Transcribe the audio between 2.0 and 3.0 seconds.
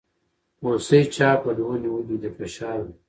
دي خوشحاله